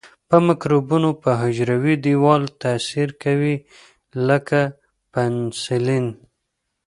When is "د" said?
0.29-0.31